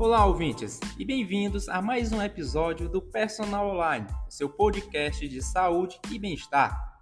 Olá, 0.00 0.24
ouvintes, 0.24 0.80
e 0.98 1.04
bem-vindos 1.04 1.68
a 1.68 1.82
mais 1.82 2.10
um 2.10 2.22
episódio 2.22 2.88
do 2.88 3.02
Personal 3.02 3.68
Online, 3.68 4.06
seu 4.30 4.48
podcast 4.48 5.28
de 5.28 5.42
saúde 5.42 6.00
e 6.10 6.18
bem-estar. 6.18 6.98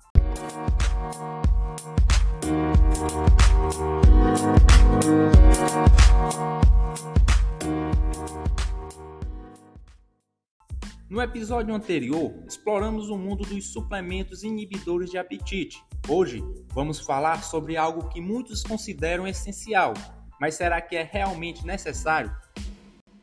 No 11.08 11.22
episódio 11.22 11.72
anterior, 11.72 12.34
exploramos 12.48 13.10
o 13.10 13.16
mundo 13.16 13.44
dos 13.44 13.72
suplementos 13.72 14.42
inibidores 14.42 15.08
de 15.08 15.18
apetite. 15.18 15.80
Hoje, 16.08 16.42
vamos 16.74 16.98
falar 16.98 17.44
sobre 17.44 17.76
algo 17.76 18.08
que 18.08 18.20
muitos 18.20 18.64
consideram 18.64 19.24
essencial, 19.24 19.94
mas 20.40 20.56
será 20.56 20.80
que 20.80 20.96
é 20.96 21.04
realmente 21.04 21.64
necessário? 21.64 22.36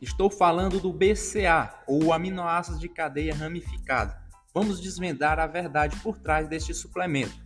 Estou 0.02 0.30
falando 0.30 0.80
do 0.80 0.92
BCA, 0.92 1.74
ou 1.88 2.12
aminoácidos 2.12 2.80
de 2.80 2.90
cadeia 2.90 3.34
ramificada. 3.34 4.22
Vamos 4.54 4.82
desvendar 4.82 5.40
a 5.40 5.48
verdade 5.48 5.96
por 5.98 6.18
trás 6.18 6.50
deste 6.50 6.74
suplemento. 6.74 7.46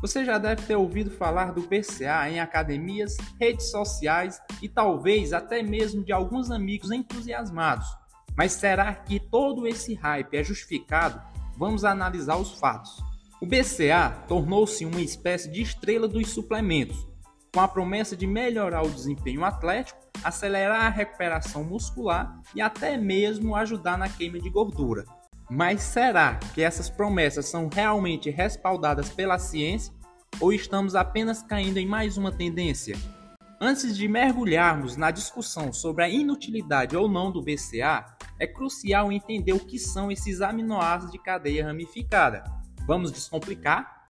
Você 0.00 0.24
já 0.24 0.38
deve 0.38 0.62
ter 0.62 0.76
ouvido 0.76 1.10
falar 1.10 1.52
do 1.52 1.62
BCA 1.62 2.30
em 2.30 2.40
academias, 2.40 3.16
redes 3.40 3.70
sociais 3.70 4.40
e 4.62 4.68
talvez 4.68 5.32
até 5.32 5.62
mesmo 5.62 6.04
de 6.04 6.12
alguns 6.12 6.50
amigos 6.50 6.90
entusiasmados. 6.90 7.86
Mas 8.36 8.52
será 8.52 8.94
que 8.94 9.18
todo 9.18 9.66
esse 9.66 9.94
hype 9.94 10.36
é 10.36 10.44
justificado? 10.44 11.37
Vamos 11.58 11.84
analisar 11.84 12.36
os 12.36 12.52
fatos. 12.52 13.02
O 13.40 13.46
BCA 13.46 14.10
tornou-se 14.28 14.84
uma 14.84 15.00
espécie 15.00 15.50
de 15.50 15.60
estrela 15.60 16.06
dos 16.06 16.28
suplementos, 16.30 17.04
com 17.52 17.60
a 17.60 17.66
promessa 17.66 18.16
de 18.16 18.28
melhorar 18.28 18.82
o 18.82 18.90
desempenho 18.90 19.44
atlético, 19.44 19.98
acelerar 20.22 20.86
a 20.86 20.88
recuperação 20.88 21.64
muscular 21.64 22.40
e 22.54 22.60
até 22.60 22.96
mesmo 22.96 23.56
ajudar 23.56 23.98
na 23.98 24.08
queima 24.08 24.38
de 24.38 24.48
gordura. 24.48 25.04
Mas 25.50 25.82
será 25.82 26.36
que 26.54 26.62
essas 26.62 26.88
promessas 26.88 27.46
são 27.46 27.68
realmente 27.68 28.30
respaldadas 28.30 29.08
pela 29.10 29.38
ciência 29.38 29.92
ou 30.40 30.52
estamos 30.52 30.94
apenas 30.94 31.42
caindo 31.42 31.78
em 31.78 31.86
mais 31.86 32.16
uma 32.16 32.30
tendência? 32.30 32.96
Antes 33.60 33.96
de 33.96 34.06
mergulharmos 34.06 34.96
na 34.96 35.10
discussão 35.10 35.72
sobre 35.72 36.04
a 36.04 36.08
inutilidade 36.08 36.96
ou 36.96 37.08
não 37.08 37.32
do 37.32 37.42
BCA, 37.42 38.16
é 38.38 38.46
crucial 38.46 39.10
entender 39.10 39.52
o 39.52 39.58
que 39.58 39.78
são 39.78 40.10
esses 40.10 40.40
aminoácidos 40.40 41.12
de 41.12 41.18
cadeia 41.18 41.66
ramificada. 41.66 42.44
Vamos 42.86 43.10
descomplicar? 43.10 44.08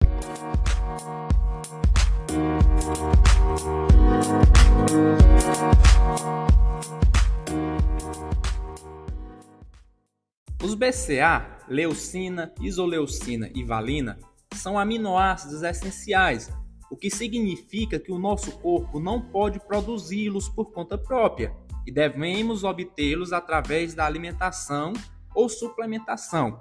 Os 10.63 10.75
BCA, 10.75 11.47
leucina, 11.69 12.53
isoleucina 12.61 13.51
e 13.55 13.63
valina, 13.63 14.19
são 14.53 14.79
aminoácidos 14.79 15.63
essenciais 15.63 16.53
o 16.91 16.97
que 16.97 17.11
significa 17.11 17.99
que 17.99 18.13
o 18.13 18.19
nosso 18.19 18.53
corpo 18.59 19.01
não 19.01 19.21
pode 19.21 19.59
produzi-los 19.61 20.49
por 20.49 20.73
conta 20.73 20.97
própria 20.97 21.55
e 21.87 21.93
devemos 21.93 22.65
obtê-los 22.65 23.33
através 23.33 23.95
da 23.95 24.05
alimentação 24.05 24.93
ou 25.35 25.49
suplementação. 25.49 26.59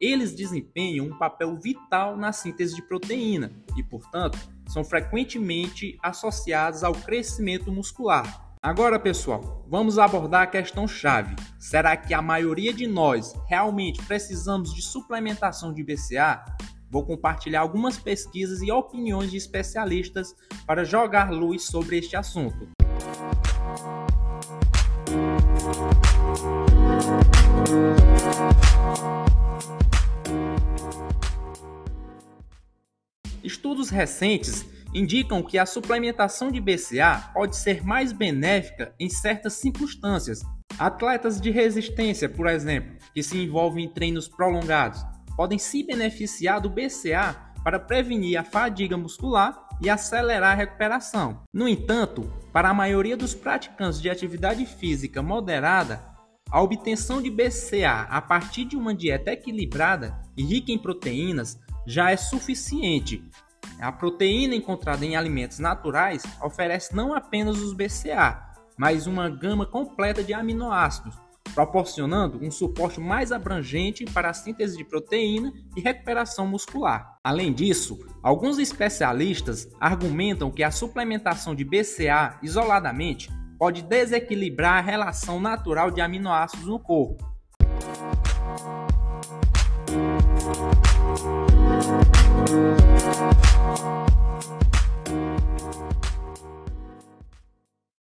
Eles 0.00 0.34
desempenham 0.34 1.06
um 1.06 1.18
papel 1.18 1.56
vital 1.56 2.16
na 2.16 2.32
síntese 2.32 2.74
de 2.74 2.82
proteína 2.82 3.52
e, 3.76 3.82
portanto, 3.82 4.38
são 4.66 4.82
frequentemente 4.82 5.96
associados 6.02 6.82
ao 6.82 6.92
crescimento 6.92 7.70
muscular. 7.70 8.56
Agora, 8.60 8.98
pessoal, 8.98 9.64
vamos 9.68 9.98
abordar 9.98 10.42
a 10.42 10.46
questão 10.46 10.86
chave. 10.86 11.34
Será 11.58 11.96
que 11.96 12.14
a 12.14 12.22
maioria 12.22 12.72
de 12.72 12.86
nós 12.86 13.34
realmente 13.48 14.00
precisamos 14.04 14.72
de 14.72 14.80
suplementação 14.80 15.72
de 15.72 15.82
BCA? 15.82 16.44
Vou 16.88 17.04
compartilhar 17.04 17.60
algumas 17.60 17.98
pesquisas 17.98 18.62
e 18.62 18.70
opiniões 18.70 19.30
de 19.30 19.36
especialistas 19.36 20.34
para 20.66 20.84
jogar 20.84 21.32
luz 21.32 21.64
sobre 21.64 21.98
este 21.98 22.16
assunto. 22.16 22.68
Estudos 33.44 33.90
recentes 33.90 34.64
indicam 34.92 35.42
que 35.42 35.58
a 35.58 35.66
suplementação 35.66 36.50
de 36.50 36.60
BCA 36.60 37.30
pode 37.32 37.56
ser 37.56 37.84
mais 37.84 38.12
benéfica 38.12 38.92
em 38.98 39.08
certas 39.08 39.52
circunstâncias. 39.54 40.40
Atletas 40.78 41.40
de 41.40 41.50
resistência, 41.50 42.28
por 42.28 42.48
exemplo, 42.48 42.96
que 43.14 43.22
se 43.22 43.38
envolvem 43.38 43.84
em 43.84 43.88
treinos 43.88 44.26
prolongados, 44.26 45.04
podem 45.36 45.58
se 45.58 45.84
beneficiar 45.84 46.60
do 46.60 46.68
BCA 46.68 47.36
para 47.62 47.78
prevenir 47.78 48.36
a 48.36 48.42
fadiga 48.42 48.96
muscular 48.96 49.68
e 49.82 49.90
acelerar 49.90 50.52
a 50.52 50.54
recuperação. 50.54 51.42
No 51.52 51.66
entanto, 51.68 52.32
para 52.52 52.70
a 52.70 52.74
maioria 52.74 53.16
dos 53.16 53.34
praticantes 53.34 54.00
de 54.00 54.08
atividade 54.08 54.64
física 54.64 55.20
moderada, 55.20 56.00
a 56.50 56.62
obtenção 56.62 57.20
de 57.20 57.30
BCA 57.30 58.06
a 58.08 58.20
partir 58.20 58.64
de 58.64 58.76
uma 58.76 58.94
dieta 58.94 59.32
equilibrada 59.32 60.20
e 60.36 60.44
rica 60.44 60.70
em 60.70 60.78
proteínas 60.78 61.58
já 61.86 62.10
é 62.10 62.16
suficiente. 62.16 63.24
A 63.80 63.90
proteína 63.90 64.54
encontrada 64.54 65.04
em 65.04 65.16
alimentos 65.16 65.58
naturais 65.58 66.22
oferece 66.40 66.94
não 66.94 67.14
apenas 67.14 67.58
os 67.58 67.72
BCA, 67.72 68.40
mas 68.76 69.06
uma 69.06 69.28
gama 69.28 69.66
completa 69.66 70.22
de 70.22 70.32
aminoácidos, 70.32 71.16
proporcionando 71.54 72.38
um 72.42 72.50
suporte 72.50 73.00
mais 73.00 73.32
abrangente 73.32 74.04
para 74.04 74.30
a 74.30 74.34
síntese 74.34 74.76
de 74.76 74.84
proteína 74.84 75.52
e 75.76 75.80
recuperação 75.80 76.46
muscular. 76.46 77.18
Além 77.22 77.52
disso, 77.52 77.98
alguns 78.22 78.58
especialistas 78.58 79.68
argumentam 79.80 80.50
que 80.50 80.62
a 80.62 80.70
suplementação 80.70 81.54
de 81.54 81.64
BCA 81.64 82.38
isoladamente 82.42 83.30
pode 83.58 83.82
desequilibrar 83.82 84.78
a 84.78 84.80
relação 84.80 85.40
natural 85.40 85.90
de 85.90 86.00
aminoácidos 86.00 86.66
no 86.66 86.80
corpo. 86.80 87.32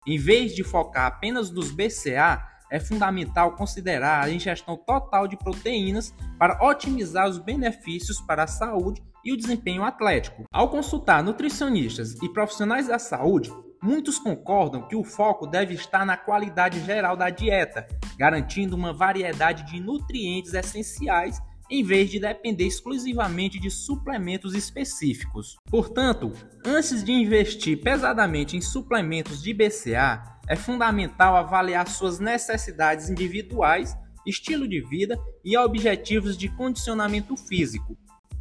Em 0.08 0.18
vez 0.18 0.56
de 0.56 0.64
focar 0.64 1.06
apenas 1.06 1.52
nos 1.52 1.70
BCA, 1.72 2.49
é 2.72 2.80
fundamental 2.80 3.56
considerar 3.56 4.24
a 4.24 4.31
ingestão 4.31 4.78
total 4.78 5.28
de 5.28 5.38
proteínas 5.38 6.13
para 6.38 6.63
otimizar 6.63 7.28
os 7.28 7.38
benefícios 7.38 8.22
para 8.22 8.44
a 8.44 8.47
saúde 8.47 9.02
e 9.24 9.34
o 9.34 9.38
desempenho 9.38 9.84
atlético. 9.84 10.46
Ao 10.52 10.69
consultar 10.69 11.24
nutricionistas 11.24 12.16
e 12.22 12.29
profissionais 12.29 12.88
da 12.88 13.00
saúde, 13.00 13.52
muitos 13.81 14.19
concordam 14.19 14.88
que 14.88 14.96
o 14.96 15.03
foco 15.03 15.47
deve 15.47 15.74
estar 15.74 16.06
na 16.06 16.18
qualidade 16.18 16.79
geral 16.85 17.16
da 17.16 17.29
dieta, 17.29 17.88
garantindo 18.18 18.75
uma 18.75 18.94
variedade 18.94 19.63
de 19.72 19.79
nutrientes 19.79 20.53
essenciais 20.53 21.41
em 21.69 21.84
vez 21.84 22.09
de 22.09 22.19
depender 22.19 22.66
exclusivamente 22.66 23.59
de 23.59 23.69
suplementos 23.69 24.56
específicos. 24.56 25.56
Portanto, 25.69 26.31
antes 26.66 27.03
de 27.03 27.12
investir 27.12 27.79
pesadamente 27.81 28.58
em 28.58 28.62
suplementos 28.62 29.41
de 29.41 29.53
BCA, 29.53 30.39
é 30.50 30.56
fundamental 30.56 31.36
avaliar 31.36 31.88
suas 31.88 32.20
necessidades 32.20 33.08
individuais, 33.08 33.96
estilo 34.26 34.68
de 34.68 34.82
vida 34.82 35.16
e 35.46 35.56
objetivos 35.56 36.35
de 36.35 36.50
condicionamento 36.50 37.38
físico. 37.38 37.96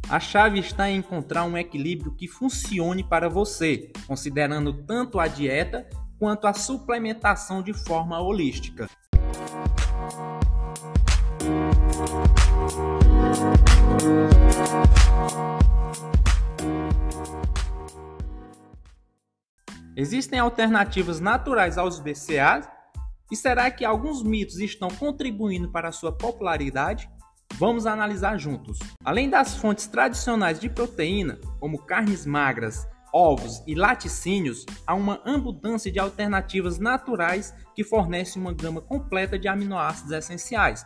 A 0.09 0.19
chave 0.19 0.59
está 0.59 0.89
em 0.89 0.97
encontrar 0.97 1.43
um 1.43 1.55
equilíbrio 1.55 2.15
que 2.15 2.27
funcione 2.27 3.03
para 3.03 3.29
você, 3.29 3.91
considerando 4.07 4.73
tanto 4.73 5.19
a 5.19 5.27
dieta 5.27 5.87
quanto 6.17 6.47
a 6.47 6.53
suplementação 6.53 7.61
de 7.61 7.73
forma 7.73 8.19
holística. 8.19 8.89
Existem 19.99 20.39
alternativas 20.39 21.19
naturais 21.19 21.77
aos 21.77 21.99
BCAAs? 21.99 22.69
E 23.29 23.35
será 23.35 23.69
que 23.69 23.83
alguns 23.83 24.23
mitos 24.23 24.57
estão 24.59 24.87
contribuindo 24.87 25.69
para 25.73 25.89
a 25.89 25.91
sua 25.91 26.09
popularidade? 26.09 27.09
Vamos 27.55 27.85
analisar 27.85 28.39
juntos. 28.39 28.79
Além 29.03 29.29
das 29.29 29.55
fontes 29.55 29.87
tradicionais 29.87 30.57
de 30.57 30.69
proteína, 30.69 31.37
como 31.59 31.83
carnes 31.83 32.25
magras, 32.25 32.87
ovos 33.13 33.61
e 33.67 33.75
laticínios, 33.75 34.65
há 34.87 34.95
uma 34.95 35.21
abundância 35.25 35.91
de 35.91 35.99
alternativas 35.99 36.79
naturais 36.79 37.53
que 37.75 37.83
fornecem 37.83 38.41
uma 38.41 38.53
gama 38.53 38.79
completa 38.79 39.37
de 39.37 39.49
aminoácidos 39.49 40.13
essenciais. 40.13 40.85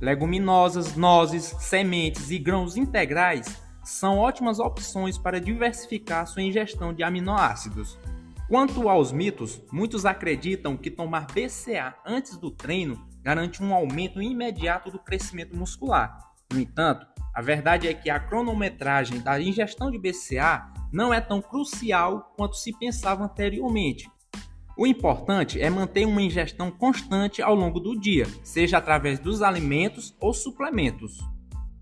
Leguminosas, 0.00 0.96
nozes, 0.96 1.54
sementes 1.60 2.32
e 2.32 2.38
grãos 2.40 2.76
integrais 2.76 3.46
são 3.84 4.18
ótimas 4.18 4.58
opções 4.58 5.16
para 5.16 5.40
diversificar 5.40 6.26
sua 6.26 6.42
ingestão 6.42 6.92
de 6.92 7.04
aminoácidos. 7.04 7.96
Quanto 8.46 8.90
aos 8.90 9.10
mitos, 9.10 9.62
muitos 9.72 10.04
acreditam 10.04 10.76
que 10.76 10.90
tomar 10.90 11.26
BCA 11.28 11.94
antes 12.04 12.36
do 12.36 12.50
treino 12.50 13.08
garante 13.22 13.62
um 13.62 13.74
aumento 13.74 14.20
imediato 14.20 14.90
do 14.90 14.98
crescimento 14.98 15.56
muscular. 15.56 16.18
No 16.52 16.60
entanto, 16.60 17.06
a 17.34 17.40
verdade 17.40 17.88
é 17.88 17.94
que 17.94 18.10
a 18.10 18.20
cronometragem 18.20 19.18
da 19.20 19.40
ingestão 19.40 19.90
de 19.90 19.98
BCA 19.98 20.70
não 20.92 21.12
é 21.12 21.22
tão 21.22 21.40
crucial 21.40 22.34
quanto 22.36 22.56
se 22.56 22.78
pensava 22.78 23.24
anteriormente. 23.24 24.10
O 24.76 24.86
importante 24.86 25.58
é 25.58 25.70
manter 25.70 26.04
uma 26.04 26.20
ingestão 26.20 26.70
constante 26.70 27.40
ao 27.40 27.54
longo 27.54 27.80
do 27.80 27.98
dia, 27.98 28.26
seja 28.42 28.76
através 28.76 29.18
dos 29.18 29.40
alimentos 29.40 30.14
ou 30.20 30.34
suplementos. 30.34 31.18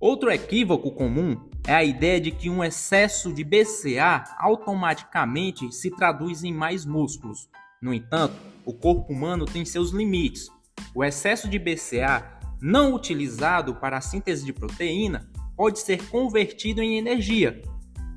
Outro 0.02 0.32
equívoco 0.32 0.90
comum 0.90 1.40
é 1.64 1.72
a 1.72 1.84
ideia 1.84 2.20
de 2.20 2.32
que 2.32 2.50
um 2.50 2.64
excesso 2.64 3.32
de 3.32 3.44
BCA 3.44 4.24
automaticamente 4.36 5.72
se 5.72 5.92
traduz 5.92 6.42
em 6.42 6.52
mais 6.52 6.84
músculos. 6.84 7.48
No 7.80 7.94
entanto, 7.94 8.34
o 8.66 8.74
corpo 8.74 9.12
humano 9.12 9.44
tem 9.44 9.64
seus 9.64 9.92
limites. 9.92 10.48
O 10.92 11.04
excesso 11.04 11.48
de 11.48 11.56
BCA 11.56 12.36
não 12.60 12.92
utilizado 12.96 13.76
para 13.76 13.96
a 13.96 14.00
síntese 14.00 14.44
de 14.44 14.52
proteína 14.52 15.30
pode 15.56 15.78
ser 15.78 16.04
convertido 16.08 16.82
em 16.82 16.98
energia, 16.98 17.62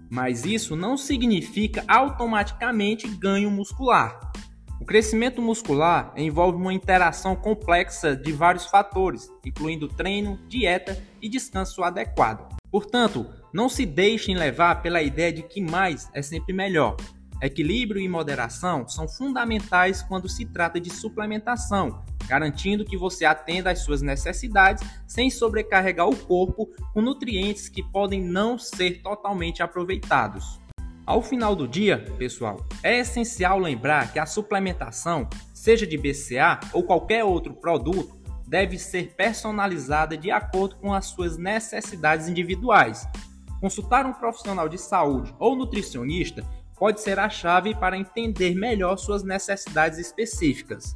mas 0.10 0.44
isso 0.44 0.76
não 0.76 0.98
significa 0.98 1.86
automaticamente 1.88 3.08
ganho 3.08 3.52
muscular. 3.52 4.31
O 4.80 4.86
crescimento 4.86 5.42
muscular 5.42 6.13
envolve 6.18 6.57
uma 6.57 6.74
interação 6.74 7.36
complexa 7.36 8.16
de 8.16 8.31
vários 8.31 8.66
fatores, 8.66 9.31
incluindo 9.45 9.88
treino, 9.88 10.38
dieta 10.48 11.01
e 11.22 11.30
descanso 11.30 11.81
adequado. 11.83 12.56
Portanto, 12.69 13.25
não 13.54 13.69
se 13.69 13.86
deixem 13.86 14.36
levar 14.36 14.81
pela 14.81 15.01
ideia 15.01 15.31
de 15.31 15.44
que 15.44 15.62
mais 15.62 16.10
é 16.13 16.22
sempre 16.22 16.54
melhor. 16.54 16.98
Equilíbrio 17.42 18.01
e 18.01 18.07
moderação 18.07 18.88
são 18.88 19.07
fundamentais 19.07 20.01
quando 20.01 20.27
se 20.27 20.45
trata 20.45 20.80
de 20.80 20.89
suplementação, 20.89 22.04
garantindo 22.28 22.86
que 22.86 22.98
você 22.98 23.24
atenda 23.24 23.71
às 23.71 23.80
suas 23.80 24.01
necessidades 24.01 24.88
sem 25.07 25.30
sobrecarregar 25.30 26.07
o 26.07 26.16
corpo 26.16 26.69
com 26.94 27.01
nutrientes 27.01 27.69
que 27.69 27.83
podem 27.83 28.21
não 28.21 28.57
ser 28.57 29.01
totalmente 29.01 29.63
aproveitados. 29.63 30.60
Ao 31.06 31.22
final 31.22 31.56
do 31.56 31.68
dia, 31.68 32.00
pessoal, 32.18 32.66
é 32.81 32.98
essencial 32.98 33.60
lembrar 33.60 34.12
que 34.12 34.18
a 34.18 34.25
suplementação, 34.25 35.30
seja 35.54 35.86
de 35.86 35.96
BCA 35.96 36.60
ou 36.74 36.84
qualquer 36.84 37.24
outro 37.24 37.54
produto, 37.54 38.18
deve 38.48 38.80
ser 38.80 39.13
personalizada 39.16 40.18
de 40.18 40.31
acordo 40.31 40.78
com 40.78 40.92
as 40.92 41.06
suas 41.06 41.38
necessidades 41.38 42.28
individuais. 42.28 43.07
Consultar 43.62 44.07
um 44.07 44.13
profissional 44.13 44.68
de 44.68 44.80
saúde 44.80 45.31
ou 45.38 45.56
nutricionista 45.56 46.44
pode 46.75 47.00
ser 47.00 47.19
a 47.19 47.30
chave 47.30 47.75
para 47.75 47.96
entender 47.96 48.56
melhor 48.56 48.98
suas 48.98 49.24
necessidades 49.24 50.00
específicas. 50.00 50.96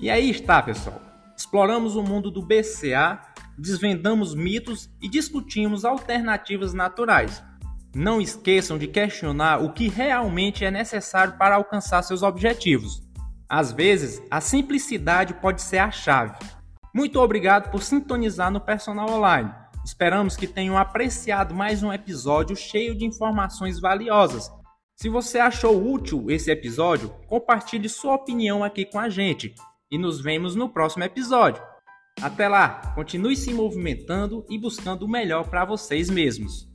E 0.00 0.08
aí 0.08 0.30
está, 0.30 0.62
pessoal. 0.62 0.98
Exploramos 1.36 1.94
o 1.94 2.02
mundo 2.02 2.30
do 2.30 2.40
BCA, 2.40 3.20
desvendamos 3.58 4.34
mitos 4.34 4.88
e 4.98 5.06
discutimos 5.06 5.84
alternativas 5.84 6.72
naturais. 6.72 7.42
Não 7.94 8.18
esqueçam 8.18 8.78
de 8.78 8.86
questionar 8.86 9.62
o 9.62 9.74
que 9.74 9.88
realmente 9.88 10.64
é 10.64 10.70
necessário 10.70 11.36
para 11.36 11.56
alcançar 11.56 12.02
seus 12.02 12.22
objetivos. 12.22 13.02
Às 13.46 13.72
vezes, 13.72 14.22
a 14.30 14.40
simplicidade 14.40 15.34
pode 15.34 15.60
ser 15.60 15.78
a 15.78 15.90
chave. 15.90 16.38
Muito 16.94 17.20
obrigado 17.20 17.70
por 17.70 17.82
sintonizar 17.82 18.50
no 18.50 18.60
Personal 18.60 19.10
Online. 19.10 19.52
Esperamos 19.84 20.34
que 20.34 20.46
tenham 20.46 20.78
apreciado 20.78 21.54
mais 21.54 21.82
um 21.82 21.92
episódio 21.92 22.56
cheio 22.56 22.96
de 22.96 23.04
informações 23.04 23.78
valiosas. 23.78 24.50
Se 24.96 25.10
você 25.10 25.38
achou 25.38 25.92
útil 25.92 26.30
esse 26.30 26.50
episódio, 26.50 27.10
compartilhe 27.26 27.88
sua 27.88 28.14
opinião 28.14 28.64
aqui 28.64 28.86
com 28.86 28.98
a 28.98 29.10
gente 29.10 29.54
e 29.90 29.98
nos 29.98 30.20
vemos 30.20 30.54
no 30.54 30.68
próximo 30.68 31.04
episódio. 31.04 31.62
Até 32.22 32.48
lá, 32.48 32.92
continue 32.94 33.34
se 33.34 33.52
movimentando 33.52 34.44
e 34.48 34.58
buscando 34.58 35.04
o 35.04 35.08
melhor 35.08 35.48
para 35.48 35.64
vocês 35.64 36.08
mesmos. 36.08 36.69